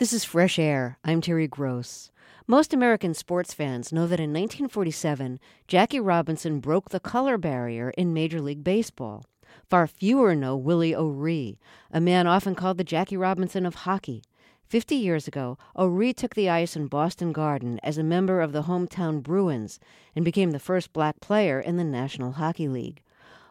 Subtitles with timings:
[0.00, 0.96] This is Fresh Air.
[1.04, 2.10] I'm Terry Gross.
[2.46, 5.38] Most American sports fans know that in 1947,
[5.68, 9.26] Jackie Robinson broke the color barrier in Major League Baseball.
[9.68, 11.58] Far fewer know Willie O'Ree,
[11.90, 14.22] a man often called the Jackie Robinson of hockey.
[14.66, 18.62] Fifty years ago, O'Ree took the ice in Boston Garden as a member of the
[18.62, 19.78] hometown Bruins
[20.16, 23.02] and became the first black player in the National Hockey League.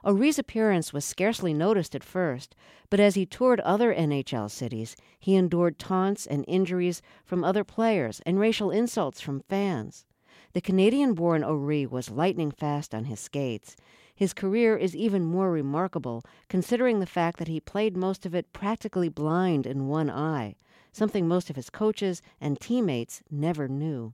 [0.05, 2.55] O'Ree's appearance was scarcely noticed at first,
[2.89, 8.21] but as he toured other NHL cities, he endured taunts and injuries from other players
[8.25, 10.05] and racial insults from fans.
[10.53, 13.75] The Canadian born O'Ree was lightning fast on his skates.
[14.15, 18.51] His career is even more remarkable considering the fact that he played most of it
[18.53, 20.55] practically blind in one eye,
[20.91, 24.13] something most of his coaches and teammates never knew.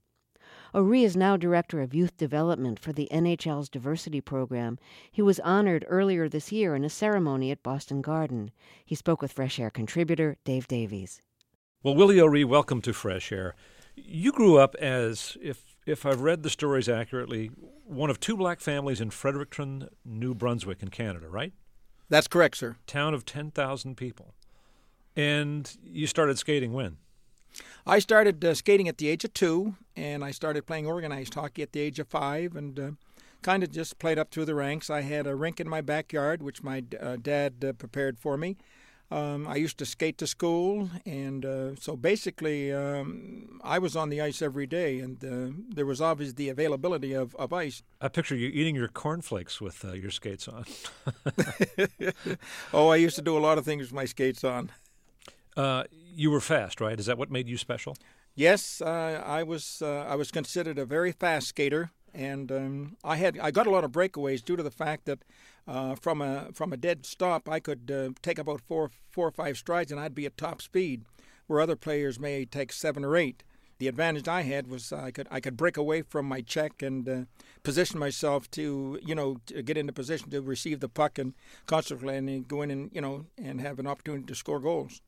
[0.74, 4.78] O'Ree is now Director of Youth Development for the NHL's Diversity Program.
[5.10, 8.50] He was honored earlier this year in a ceremony at Boston Garden.
[8.84, 11.22] He spoke with Fresh Air contributor Dave Davies.
[11.82, 13.54] Well, Willie O'Ree, welcome to Fresh Air.
[13.94, 17.50] You grew up as, if if I've read the stories accurately,
[17.84, 21.52] one of two black families in Fredericton, New Brunswick, in Canada, right?
[22.08, 22.76] That's correct, sir.
[22.88, 24.34] Town of 10,000 people.
[25.14, 26.98] And you started skating when?
[27.86, 31.62] I started uh, skating at the age of two, and I started playing organized hockey
[31.62, 32.90] at the age of five, and uh,
[33.42, 34.90] kind of just played up through the ranks.
[34.90, 38.56] I had a rink in my backyard, which my uh, dad uh, prepared for me.
[39.08, 44.08] Um, I used to skate to school, and uh, so basically, um, I was on
[44.08, 47.84] the ice every day, and uh, there was obviously the availability of, of ice.
[48.00, 50.64] I picture you eating your cornflakes with your skates on.
[52.74, 54.72] oh, I used to do a lot of things with my skates on.
[56.18, 56.98] You were fast, right?
[56.98, 57.94] Is that what made you special?
[58.34, 59.82] Yes, uh, I was.
[59.82, 63.38] Uh, I was considered a very fast skater, and um, I had.
[63.38, 65.18] I got a lot of breakaways due to the fact that
[65.68, 69.30] uh, from a from a dead stop, I could uh, take about four four or
[69.30, 71.04] five strides, and I'd be at top speed,
[71.48, 73.44] where other players may take seven or eight.
[73.78, 77.06] The advantage I had was I could I could break away from my check and
[77.06, 77.24] uh,
[77.62, 81.34] position myself to you know to get into position to receive the puck and
[81.66, 85.02] consequently go in and you know and have an opportunity to score goals.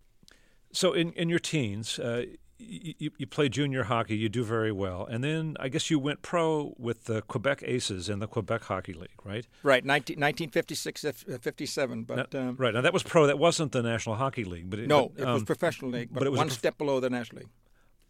[0.73, 2.25] So in in your teens, uh,
[2.59, 6.23] you, you play junior hockey, you do very well, and then I guess you went
[6.23, 9.47] pro with the Quebec Aces in the Quebec Hockey League, right?
[9.63, 12.03] Right, 19, 1956, uh, 57.
[12.03, 13.27] But now, um, right now that was pro.
[13.27, 16.09] That wasn't the National Hockey League, but it, no, but, um, it was professional league,
[16.13, 17.51] but, but it was one prof- step below the National League.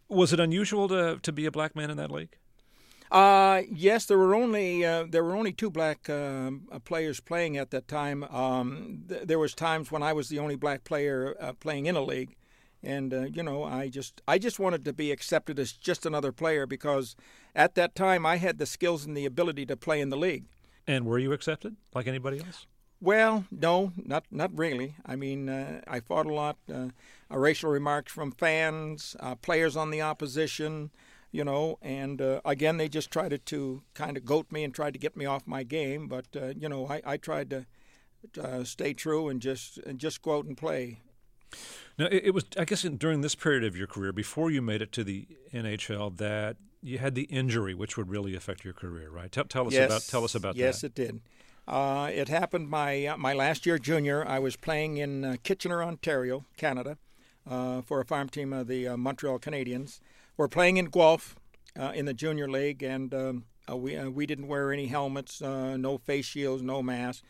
[0.09, 2.35] Was it unusual to to be a black man in that league?
[3.11, 6.51] Uh, yes, there were only uh, there were only two black uh,
[6.85, 8.23] players playing at that time.
[8.23, 11.95] Um, th- there was times when I was the only black player uh, playing in
[11.95, 12.35] a league
[12.83, 16.31] and uh, you know i just i just wanted to be accepted as just another
[16.31, 17.15] player because
[17.55, 20.45] at that time i had the skills and the ability to play in the league.
[20.87, 22.65] And were you accepted like anybody else?
[23.01, 24.95] Well no not not really.
[25.05, 26.89] I mean uh, i fought a lot uh,
[27.29, 30.91] racial remarks from fans uh, players on the opposition
[31.31, 34.73] you know and uh, again they just tried to, to kind of goat me and
[34.73, 36.07] tried to get me off my game.
[36.07, 37.65] But uh, you know I, I tried to
[38.65, 40.99] stay true and just and just go out and play
[41.97, 44.61] now, it, it was, I guess, in, during this period of your career, before you
[44.61, 48.73] made it to the NHL, that you had the injury, which would really affect your
[48.73, 49.31] career, right?
[49.31, 50.87] Tell, tell us yes, about tell us about yes, that.
[50.97, 51.21] Yes, it did.
[51.67, 54.27] Uh, it happened my uh, my last year junior.
[54.27, 56.97] I was playing in uh, Kitchener, Ontario, Canada,
[57.49, 59.99] uh, for a farm team of the uh, Montreal Canadiens.
[60.35, 61.35] We're playing in Guelph
[61.77, 66.25] uh, in the junior league, and um, we we didn't wear any helmets, no face
[66.25, 67.23] shields, no masks.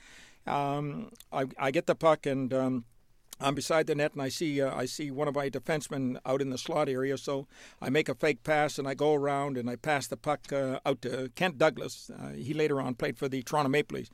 [0.48, 2.86] Um, I, I, get the puck and um,
[3.40, 6.42] I'm beside the net and I see uh, I see one of my defensemen out
[6.42, 7.48] in the slot area, so
[7.82, 10.80] I make a fake pass and I go around and I pass the puck uh,
[10.86, 12.10] out to Kent Douglas.
[12.10, 14.10] Uh, he later on played for the Toronto Maple Leafs.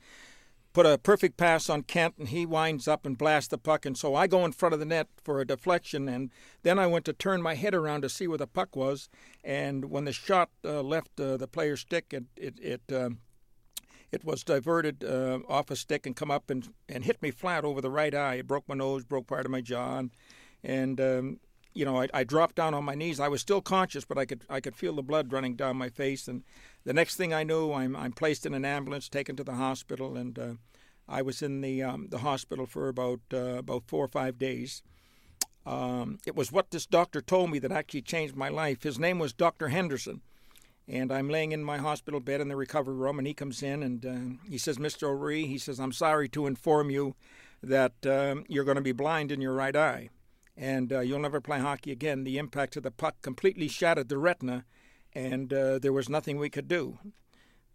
[0.72, 3.96] Put a perfect pass on Kent and he winds up and blasts the puck, and
[3.96, 6.30] so I go in front of the net for a deflection, and
[6.62, 9.08] then I went to turn my head around to see where the puck was,
[9.42, 13.20] and when the shot uh, left uh, the player's stick, it it, it um,
[14.12, 17.64] it was diverted uh, off a stick and come up and, and hit me flat
[17.64, 18.34] over the right eye.
[18.36, 20.10] It broke my nose, broke part of my jaw, and,
[20.62, 21.40] and um,
[21.74, 23.20] you know I, I, dropped down on my knees.
[23.20, 25.88] I was still conscious, but I could I could feel the blood running down my
[25.88, 26.28] face.
[26.28, 26.44] And
[26.84, 30.16] the next thing I knew, I'm I'm placed in an ambulance, taken to the hospital,
[30.16, 30.54] and uh,
[31.08, 34.82] I was in the um, the hospital for about uh, about four or five days.
[35.66, 38.84] Um, it was what this doctor told me that actually changed my life.
[38.84, 39.68] His name was Dr.
[39.68, 40.20] Henderson
[40.88, 43.82] and I'm laying in my hospital bed in the recovery room, and he comes in
[43.82, 45.04] and uh, he says, Mr.
[45.04, 47.14] O'Ree, he says, I'm sorry to inform you
[47.62, 50.10] that um, you're going to be blind in your right eye,
[50.56, 52.24] and uh, you'll never play hockey again.
[52.24, 54.64] The impact of the puck completely shattered the retina,
[55.12, 56.98] and uh, there was nothing we could do.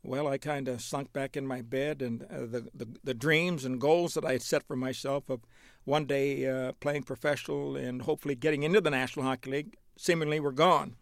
[0.03, 3.65] Well, I kind of sunk back in my bed, and uh, the, the, the dreams
[3.65, 5.41] and goals that I had set for myself of
[5.83, 10.51] one day uh, playing professional and hopefully getting into the National Hockey League seemingly were
[10.51, 10.95] gone.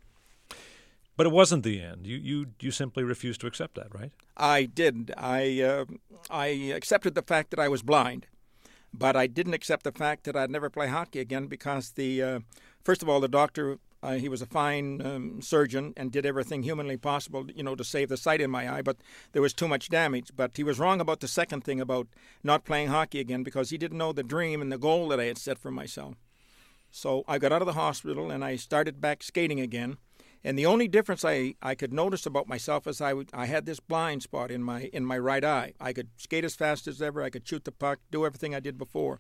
[1.20, 2.08] But it wasn't the end.
[2.08, 4.14] You you you simply refused to accept that, right?
[4.38, 5.12] I did.
[5.18, 5.84] I uh,
[6.30, 8.28] I accepted the fact that I was blind,
[8.94, 12.40] but I didn't accept the fact that I'd never play hockey again because the uh,
[12.86, 16.64] first of all the doctor uh, he was a fine um, surgeon and did everything
[16.64, 18.82] humanly possible, you know, to save the sight in my eye.
[18.82, 18.96] But
[19.34, 20.32] there was too much damage.
[20.38, 22.08] But he was wrong about the second thing about
[22.46, 25.26] not playing hockey again because he didn't know the dream and the goal that I
[25.26, 26.16] had set for myself.
[26.92, 29.98] So I got out of the hospital and I started back skating again.
[30.44, 33.66] And the only difference I, I could notice about myself is I, would, I had
[33.66, 35.74] this blind spot in my in my right eye.
[35.80, 37.22] I could skate as fast as ever.
[37.22, 39.20] I could shoot the puck, do everything I did before.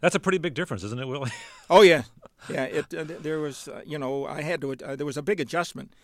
[0.00, 1.32] That's a pretty big difference, isn't it, Willie?
[1.70, 2.04] oh yeah,
[2.48, 2.64] yeah.
[2.64, 5.40] It uh, there was uh, you know I had to uh, there was a big
[5.40, 5.94] adjustment.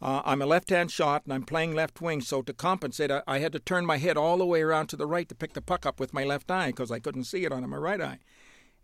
[0.00, 3.38] Uh, I'm a left-hand shot and I'm playing left wing, so to compensate, I, I,
[3.38, 5.62] had to turn my head all the way around to the right to pick the
[5.62, 8.18] puck up with my left eye because I couldn't see it on my right eye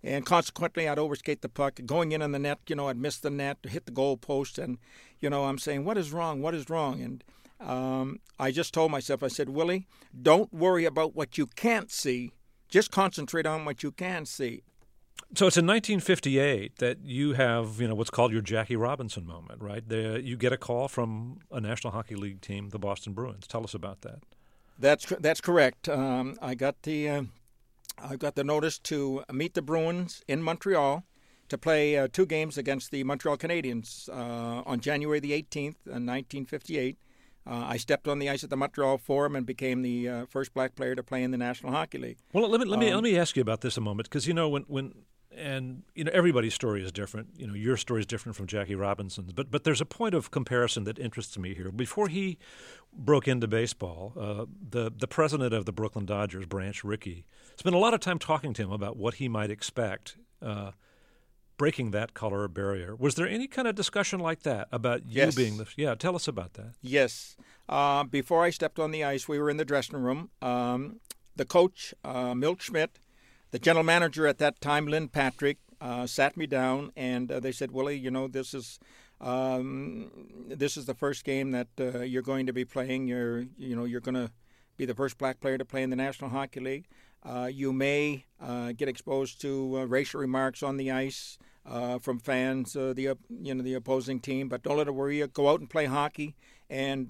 [0.02, 1.80] and consequently I'd overskate the puck.
[1.84, 4.58] Going in on the net, you know, I'd miss the net, hit the goal post,
[4.58, 4.78] and
[5.20, 6.42] you know, I'm saying, what is wrong?
[6.42, 7.00] What is wrong?
[7.00, 7.24] And
[7.60, 9.86] um, I just told myself, I said, Willie,
[10.20, 12.32] don't worry about what you can't see.
[12.68, 14.62] Just concentrate on what you can see.
[15.34, 19.60] So it's in 1958 that you have, you know, what's called your Jackie Robinson moment,
[19.60, 19.86] right?
[19.86, 23.46] The, you get a call from a National Hockey League team, the Boston Bruins.
[23.46, 24.20] Tell us about that.
[24.78, 25.88] That's that's correct.
[25.88, 27.22] Um, I got the uh,
[28.02, 31.04] I got the notice to meet the Bruins in Montreal
[31.48, 36.06] to play uh, two games against the Montreal Canadiens uh, on January the 18th, in
[36.06, 36.98] 1958.
[37.46, 40.52] Uh, I stepped on the ice at the Montreal Forum and became the uh, first
[40.52, 42.18] black player to play in the National Hockey League.
[42.32, 44.26] Well, let me let me um, let me ask you about this a moment because
[44.26, 44.92] you know when when
[45.36, 47.28] and you know everybody's story is different.
[47.36, 50.30] You know your story is different from Jackie Robinson's, but but there's a point of
[50.30, 51.70] comparison that interests me here.
[51.70, 52.38] Before he
[52.92, 57.24] broke into baseball, uh, the the president of the Brooklyn Dodgers, Branch Rickey,
[57.56, 60.16] spent a lot of time talking to him about what he might expect.
[60.40, 60.72] Uh,
[61.56, 62.94] breaking that color barrier.
[62.94, 65.34] Was there any kind of discussion like that about you yes.
[65.34, 65.66] being the?
[65.76, 66.74] Yeah, tell us about that.
[66.80, 67.36] Yes.
[67.68, 70.30] Uh, before I stepped on the ice, we were in the dressing room.
[70.40, 71.00] Um,
[71.34, 73.00] the coach, uh, Milt Schmidt,
[73.50, 77.52] the general manager at that time, Lynn Patrick, uh, sat me down and uh, they
[77.52, 78.78] said, Willie, you know, this is
[79.20, 80.10] um,
[80.46, 83.08] this is the first game that uh, you're going to be playing.
[83.08, 84.30] You're you know you're going to
[84.76, 86.86] be the first black player to play in the National Hockey League.
[87.24, 91.38] Uh, you may uh, get exposed to uh, racial remarks on the ice
[92.00, 95.26] from fans, the you know the opposing team, but don't let it worry you.
[95.26, 96.36] Go out and play hockey,
[96.70, 97.08] and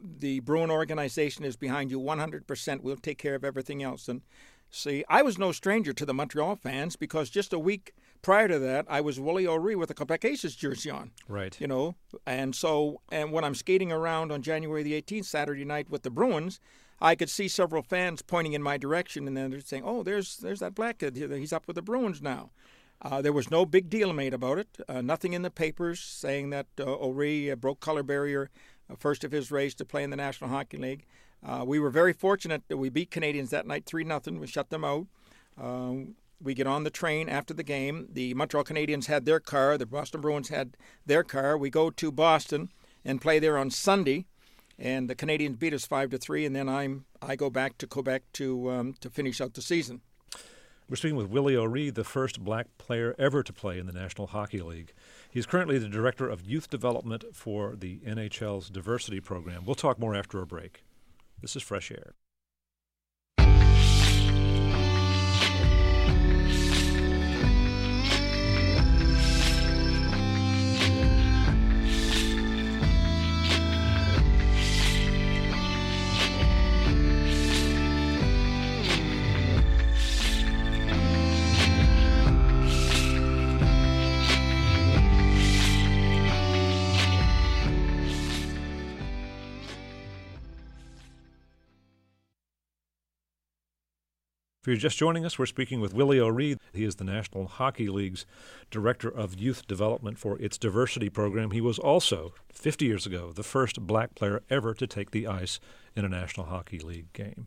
[0.00, 2.80] the Bruin organization is behind you 100%.
[2.80, 4.08] We'll take care of everything else.
[4.08, 4.22] And
[4.70, 8.58] See, I was no stranger to the Montreal fans because just a week prior to
[8.58, 11.12] that, I was Willie O'Ree with a Quebec Aces jersey on.
[11.26, 11.58] Right.
[11.60, 11.94] You know,
[12.26, 16.10] and so, and when I'm skating around on January the 18th, Saturday night with the
[16.10, 16.60] Bruins,
[17.00, 20.38] I could see several fans pointing in my direction, and then they're saying, "Oh, there's
[20.38, 21.16] there's that black kid.
[21.16, 22.50] He's up with the Bruins now."
[23.00, 24.76] Uh, there was no big deal made about it.
[24.88, 28.50] Uh, nothing in the papers saying that uh, O'Ree broke color barrier,
[28.90, 31.06] uh, first of his race to play in the National Hockey League.
[31.44, 34.20] Uh, we were very fortunate that we beat Canadiens that night 3 0.
[34.38, 35.06] We shut them out.
[35.60, 35.92] Uh,
[36.40, 38.08] we get on the train after the game.
[38.12, 41.58] The Montreal Canadiens had their car, the Boston Bruins had their car.
[41.58, 42.70] We go to Boston
[43.04, 44.26] and play there on Sunday,
[44.78, 47.86] and the Canadiens beat us 5 to 3, and then I'm, I go back to
[47.86, 50.00] Quebec to, um, to finish out the season.
[50.88, 54.28] We're speaking with Willie O'Ree, the first black player ever to play in the National
[54.28, 54.94] Hockey League.
[55.30, 59.66] He's currently the director of youth development for the NHL's diversity program.
[59.66, 60.84] We'll talk more after a break.
[61.40, 62.14] This is Fresh Air.
[94.68, 96.58] If you're just joining us, we're speaking with Willie O'Ree.
[96.74, 98.26] He is the National Hockey League's
[98.70, 101.52] Director of Youth Development for its diversity program.
[101.52, 105.58] He was also, 50 years ago, the first black player ever to take the ice
[105.96, 107.46] in a National Hockey League game.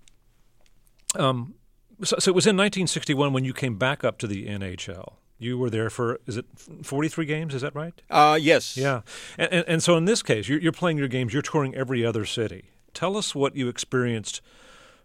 [1.13, 1.53] Um,
[2.01, 5.17] so, so it was in 1961 when you came back up to the NHL.
[5.37, 6.47] You were there for is it
[6.81, 7.53] 43 games?
[7.53, 7.93] Is that right?
[8.09, 8.75] Uh, yes.
[8.75, 9.01] Yeah,
[9.37, 11.33] and, and, and so in this case, you're, you're playing your games.
[11.33, 12.71] You're touring every other city.
[12.95, 14.41] Tell us what you experienced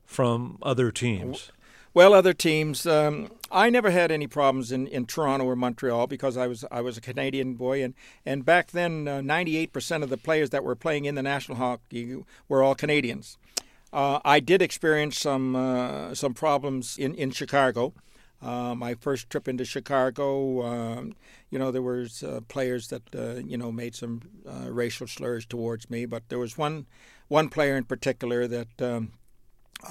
[0.06, 1.50] from other teams.
[1.97, 2.87] Well, other teams.
[2.87, 6.83] Um, I never had any problems in, in Toronto or Montreal because I was I
[6.83, 7.95] was a Canadian boy, and
[8.26, 11.57] and back then, ninety eight percent of the players that were playing in the National
[11.57, 13.38] Hockey were all Canadians.
[13.95, 17.95] Uh, I did experience some uh, some problems in in Chicago.
[18.43, 21.17] Uh, my first trip into Chicago, um,
[21.49, 25.47] you know, there was uh, players that uh, you know made some uh, racial slurs
[25.47, 26.85] towards me, but there was one
[27.29, 29.12] one player in particular that um,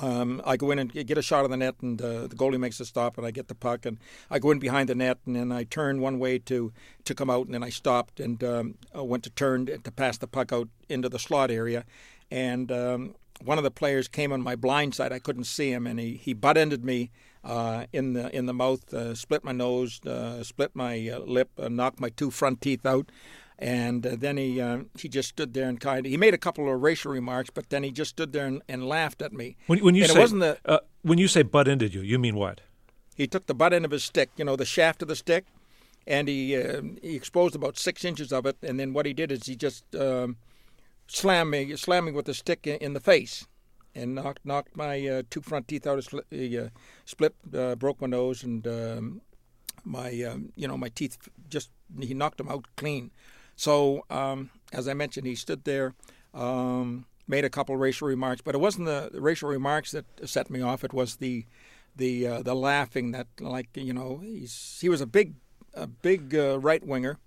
[0.01, 2.60] um, I go in and get a shot of the net, and uh, the goalie
[2.60, 3.98] makes a stop, and I get the puck, and
[4.30, 6.74] I go in behind the net, and then I turn one way to
[7.04, 10.27] to come out, and then I stopped and um, went to turn to pass the
[10.27, 11.86] puck out into the slot area,
[12.32, 15.12] and um, one of the players came on my blind side.
[15.12, 17.12] I couldn't see him, and he, he butt ended me
[17.44, 21.51] uh, in the in the mouth, uh, split my nose, uh, split my uh, lip,
[21.60, 23.12] uh, knocked my two front teeth out,
[23.58, 24.62] and uh, then he
[25.00, 27.70] he just stood there and kind of he made a couple of racial remarks, but
[27.70, 29.56] then he just stood there and, and laughed at me.
[29.68, 32.20] When, when you and say it wasn't the when you say butt ended you, you
[32.20, 32.62] mean what?
[33.16, 35.46] He took the butt end of his stick, you know, the shaft of the stick,
[36.06, 36.56] and he
[37.02, 39.96] he exposed about six inches of it, and then what he did is he just
[39.96, 40.38] um,
[41.08, 43.48] slammed me, slammed me with the stick in, in the face
[43.96, 46.04] and knocked knocked my uh, two front teeth out.
[46.30, 46.70] He uh,
[47.06, 49.22] split, uh, broke my nose, and um,
[49.84, 51.18] my um, you know my teeth
[51.50, 51.70] just
[52.00, 53.12] he knocked them out clean.
[53.56, 55.94] So um, as I mentioned, he stood there,
[56.34, 60.62] um, made a couple racial remarks, but it wasn't the, racial remarks that set me
[60.62, 60.84] off.
[60.84, 61.46] It was the
[61.96, 65.36] the uh, the laughing that like you know he's he was a big
[65.74, 67.20] a big uh, right winger.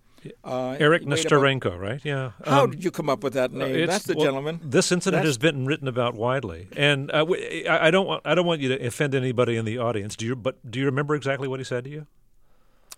[0.43, 2.01] Uh, Eric Nesterenko, about, right?
[2.05, 2.33] Yeah.
[2.45, 3.87] How um, did you come up with that name?
[3.87, 4.61] That's the well, gentleman.
[4.65, 7.25] This incident That's, has been written about widely, and uh,
[7.71, 10.17] I don't want I don't want you to offend anybody in the audience.
[10.17, 10.35] Do you?
[10.35, 12.07] But do you remember exactly what he said to you?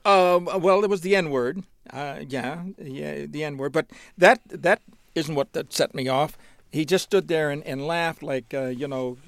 [0.04, 1.64] Um, well, it was the N word.
[1.90, 3.72] Uh, yeah, yeah, the N word.
[3.72, 4.80] But that that
[5.14, 6.38] isn't what that set me off.
[6.72, 9.18] He just stood there and, and laughed like, uh, you know,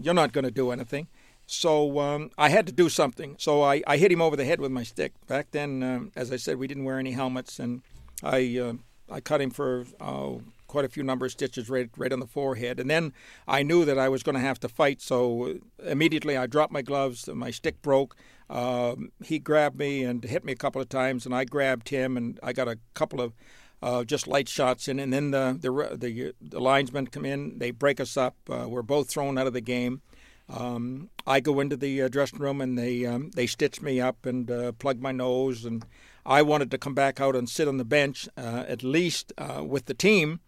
[0.00, 1.06] you're not going to do anything.
[1.46, 3.36] So um, I had to do something.
[3.38, 5.12] So I, I hit him over the head with my stick.
[5.26, 7.82] Back then, um, as I said, we didn't wear any helmets, and
[8.22, 8.72] I uh,
[9.10, 10.32] I cut him for uh,
[10.66, 12.78] quite a few number of stitches right right on the forehead.
[12.78, 13.14] And then
[13.46, 15.00] I knew that I was going to have to fight.
[15.00, 17.28] So immediately I dropped my gloves.
[17.28, 18.14] My stick broke.
[18.50, 22.16] Um, he grabbed me and hit me a couple of times, and I grabbed him,
[22.16, 23.34] and I got a couple of
[23.82, 24.98] uh, just light shots in.
[24.98, 27.58] And then the the the, the linesmen come in.
[27.58, 28.36] They break us up.
[28.48, 30.02] Uh, we're both thrown out of the game.
[30.48, 34.24] Um, I go into the uh, dressing room and they um, they stitch me up
[34.24, 35.84] and uh, plug my nose, and
[36.24, 39.86] I wanted to come back out and sit on the bench uh, at least with
[39.86, 40.40] the team.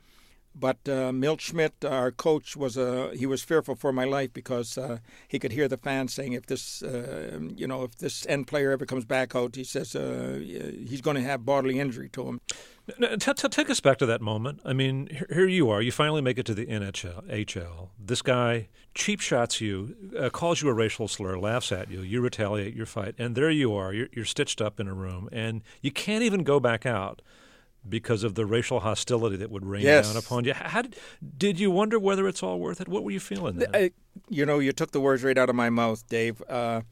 [0.54, 4.76] But uh, Milt Schmidt, our coach, was uh, he was fearful for my life because
[4.76, 8.46] uh, he could hear the fans saying, "If this, uh, you know, if this end
[8.46, 12.28] player ever comes back out, he says uh, he's going to have bodily injury to
[12.28, 12.40] him."
[12.98, 14.60] Now, t- t- take us back to that moment.
[14.64, 15.80] I mean, here you are.
[15.80, 17.24] You finally make it to the NHL.
[17.28, 17.90] HL.
[17.98, 22.00] This guy cheap shots you, uh, calls you a racial slur, laughs at you.
[22.00, 23.92] You retaliate, you fight, and there you are.
[23.92, 27.22] You're, you're stitched up in a room, and you can't even go back out
[27.88, 30.08] because of the racial hostility that would rain yes.
[30.08, 30.52] down upon you.
[30.54, 30.96] How did,
[31.36, 32.88] did you wonder whether it's all worth it?
[32.88, 33.70] What were you feeling then?
[33.74, 33.90] I,
[34.28, 36.42] you know, you took the words right out of my mouth, Dave.
[36.48, 36.82] Uh,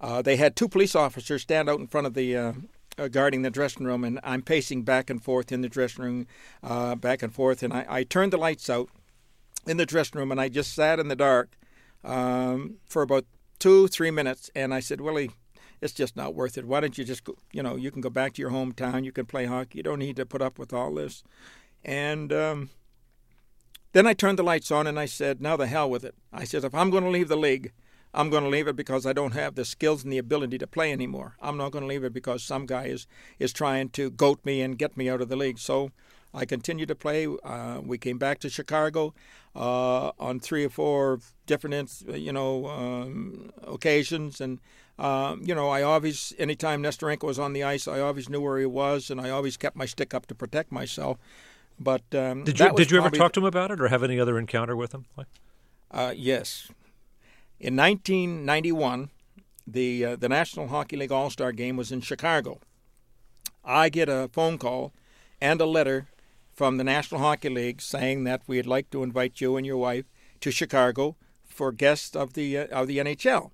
[0.00, 2.52] uh, they had two police officers stand out in front of the uh,
[2.98, 6.26] uh, guarding the dressing room, and I'm pacing back and forth in the dressing room,
[6.62, 8.88] uh, back and forth, and I, I, turned the lights out
[9.66, 11.56] in the dressing room, and I just sat in the dark
[12.04, 13.24] um, for about
[13.58, 15.30] two, three minutes, and I said, Willie,
[15.80, 16.66] it's just not worth it.
[16.66, 19.12] Why don't you just go, you know, you can go back to your hometown, you
[19.12, 21.22] can play hockey, you don't need to put up with all this.
[21.84, 22.70] And um,
[23.92, 26.14] then I turned the lights on and I said, now the hell with it.
[26.32, 27.72] I said, if I'm going to leave the league,
[28.12, 30.66] I'm going to leave it because I don't have the skills and the ability to
[30.66, 31.36] play anymore.
[31.40, 33.06] I'm not going to leave it because some guy is,
[33.38, 35.58] is trying to goat me and get me out of the league.
[35.58, 35.92] So
[36.34, 37.26] I continued to play.
[37.26, 39.14] Uh, we came back to Chicago
[39.54, 44.60] uh, on three or four different, you know, um, occasions, and
[45.00, 48.58] um, you know, I always, anytime Nesterenko was on the ice, I always knew where
[48.58, 51.16] he was, and I always kept my stick up to protect myself.
[51.78, 54.20] But um, did you did you ever talk to him about it, or have any
[54.20, 55.06] other encounter with him?
[55.90, 56.68] Uh, yes,
[57.58, 59.08] in 1991,
[59.66, 62.60] the uh, the National Hockey League All Star Game was in Chicago.
[63.64, 64.92] I get a phone call
[65.40, 66.08] and a letter
[66.52, 70.04] from the National Hockey League saying that we'd like to invite you and your wife
[70.40, 73.52] to Chicago for guests of the uh, of the NHL.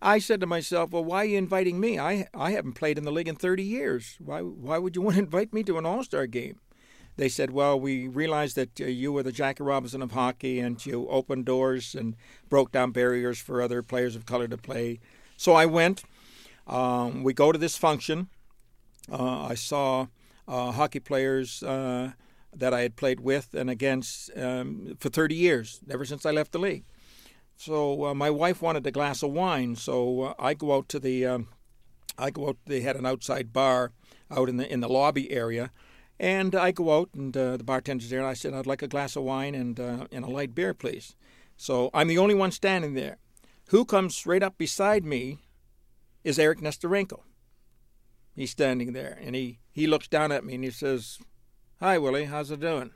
[0.00, 1.98] I said to myself, "Well, why are you inviting me?
[1.98, 4.16] I I haven't played in the league in 30 years.
[4.18, 6.60] Why why would you want to invite me to an All Star game?"
[7.16, 10.84] They said, "Well, we realized that uh, you were the Jackie Robinson of hockey, and
[10.86, 12.16] you opened doors and
[12.48, 15.00] broke down barriers for other players of color to play."
[15.36, 16.04] So I went.
[16.66, 18.28] Um, we go to this function.
[19.10, 20.06] Uh, I saw
[20.46, 22.12] uh, hockey players uh,
[22.54, 26.52] that I had played with and against um, for 30 years, ever since I left
[26.52, 26.84] the league.
[27.58, 30.98] So uh, my wife wanted a glass of wine, so uh, I go out to
[30.98, 31.48] the, um,
[32.16, 32.56] I go out.
[32.64, 33.92] They had an outside bar
[34.30, 35.70] out in the in the lobby area,
[36.18, 38.20] and I go out and uh, the bartender's there.
[38.20, 40.72] And I said, "I'd like a glass of wine and uh, and a light beer,
[40.72, 41.16] please."
[41.56, 43.18] So I'm the only one standing there.
[43.66, 45.40] Who comes right up beside me,
[46.24, 47.20] is Eric Nesterenko.
[48.34, 51.18] He's standing there, and he, he looks down at me and he says,
[51.80, 52.90] Hi, Willie, how's it doing?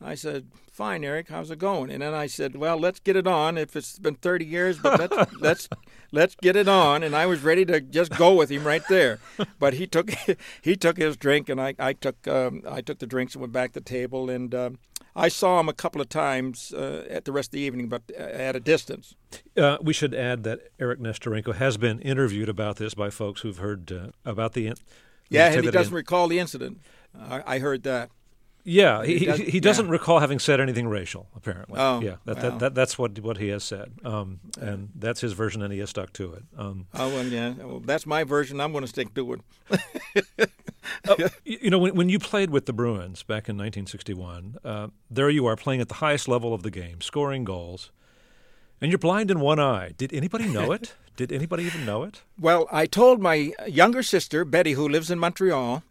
[0.00, 1.28] I said, "Fine, Eric.
[1.28, 3.56] How's it going?" And then I said, "Well, let's get it on.
[3.56, 5.68] If it's been 30 years, but let's let's
[6.12, 9.18] let's get it on." And I was ready to just go with him right there,
[9.58, 10.10] but he took
[10.62, 13.52] he took his drink, and I I took um, I took the drinks and went
[13.52, 14.78] back to the table, and um,
[15.14, 18.02] I saw him a couple of times uh, at the rest of the evening, but
[18.16, 19.14] uh, at a distance.
[19.56, 23.58] Uh, we should add that Eric Nesterenko has been interviewed about this by folks who've
[23.58, 24.74] heard uh, about the.
[25.30, 26.80] Yeah, and he doesn't in- recall the incident.
[27.18, 28.10] I, I heard that.
[28.68, 29.92] Yeah, he, he, does, he doesn't yeah.
[29.92, 31.28] recall having said anything racial.
[31.36, 35.20] Apparently, oh, yeah, that, that, that, that's what what he has said, um, and that's
[35.20, 36.42] his version, and he has stuck to it.
[36.58, 38.60] Um, oh well, yeah, well, that's my version.
[38.60, 39.40] I'm going to stick to it.
[41.08, 45.30] uh, you know, when, when you played with the Bruins back in 1961, uh, there
[45.30, 47.92] you are playing at the highest level of the game, scoring goals,
[48.80, 49.92] and you're blind in one eye.
[49.96, 50.92] Did anybody know it?
[51.16, 52.22] Did anybody even know it?
[52.36, 55.84] Well, I told my younger sister Betty, who lives in Montreal.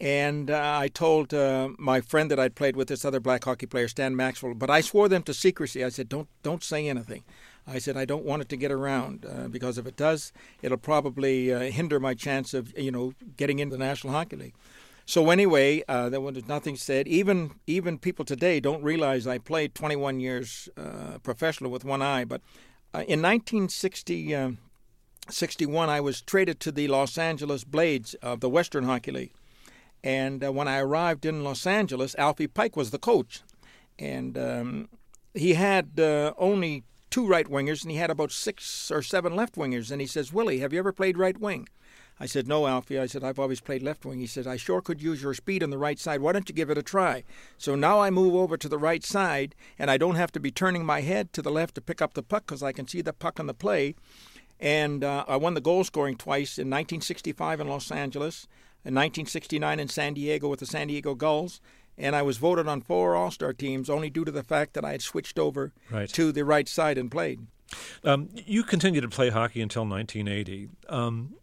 [0.00, 3.66] And uh, I told uh, my friend that I'd played with this other black hockey
[3.66, 5.84] player, Stan Maxwell, but I swore them to secrecy.
[5.84, 7.22] I said, "Don't don't say anything."
[7.66, 10.78] I said, "I don't want it to get around uh, because if it does, it'll
[10.78, 14.54] probably uh, hinder my chance of you know getting into the National Hockey League."
[15.04, 17.06] So anyway, uh, there was nothing said.
[17.06, 22.24] Even even people today don't realize I played 21 years uh, professional with one eye.
[22.24, 22.40] But
[22.94, 24.56] in 1960.
[25.28, 29.32] 61, I was traded to the Los Angeles Blades of the Western Hockey League.
[30.02, 33.42] And uh, when I arrived in Los Angeles, Alfie Pike was the coach.
[33.98, 34.88] And um,
[35.34, 39.56] he had uh, only two right wingers, and he had about six or seven left
[39.56, 39.90] wingers.
[39.90, 41.68] And he says, Willie, have you ever played right wing?
[42.22, 42.98] I said, No, Alfie.
[42.98, 44.20] I said, I've always played left wing.
[44.20, 46.20] He said, I sure could use your speed on the right side.
[46.20, 47.24] Why don't you give it a try?
[47.56, 50.50] So now I move over to the right side, and I don't have to be
[50.50, 53.00] turning my head to the left to pick up the puck because I can see
[53.00, 53.94] the puck on the play.
[54.58, 58.46] And uh, I won the goal scoring twice in 1965 in Los Angeles
[58.84, 61.60] in 1969 in San Diego with the San Diego Gulls,
[61.98, 64.84] and I was voted on four All Star teams only due to the fact that
[64.84, 66.08] I had switched over right.
[66.10, 67.40] to the right side and played.
[68.02, 70.70] Um, you continued to play hockey until 1980.
[70.88, 71.34] Um,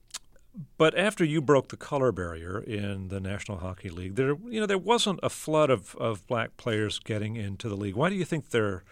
[0.77, 4.65] but after you broke the color barrier in the National Hockey League, there you know
[4.65, 7.95] there wasn't a flood of, of black players getting into the league.
[7.95, 8.83] Why do you think there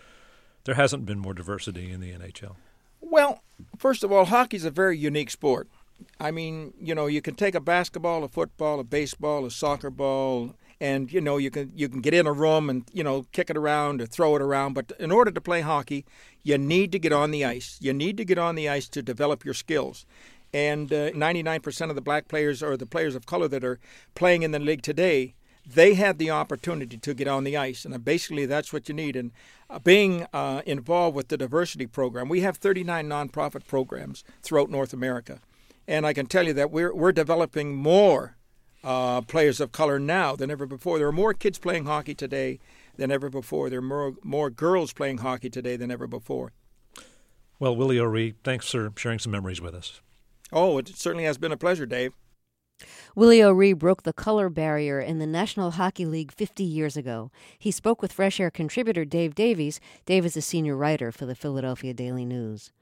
[0.66, 2.56] there hasn't been more diversity in the NHL?
[3.02, 3.42] Well,
[3.78, 5.68] first of all, hockey is a very unique sport.
[6.20, 9.90] I mean, you know, you can take a basketball, a football, a baseball, a soccer
[9.90, 13.26] ball, and you know you can you can get in a room and you know
[13.32, 14.74] kick it around or throw it around.
[14.74, 16.06] But in order to play hockey,
[16.44, 17.78] you need to get on the ice.
[17.82, 20.06] You need to get on the ice to develop your skills.
[20.54, 23.78] And uh, 99% of the black players or the players of color that are
[24.14, 25.34] playing in the league today,
[25.66, 29.18] they had the opportunity to get on the ice, and basically that's what you need.
[29.18, 29.32] And
[29.70, 34.94] uh, being uh, involved with the diversity program, we have 39 nonprofit programs throughout North
[34.94, 35.42] America.
[35.88, 38.38] And I can tell you that we're, we're developing more
[38.84, 40.98] uh, players of color now than ever before.
[40.98, 42.60] There are more kids playing hockey today
[42.96, 43.70] than ever before.
[43.70, 46.52] There are more, more girls playing hockey today than ever before.
[47.60, 50.02] Well, Willie O'Ree, thanks for sharing some memories with us.
[50.52, 52.14] Oh, it certainly has been a pleasure, Dave.
[53.16, 57.32] Willie O'Ree broke the color barrier in the National Hockey League 50 years ago.
[57.58, 59.80] He spoke with Fresh Air contributor Dave Davies.
[60.06, 62.74] Dave is a senior writer for the Philadelphia Daily News.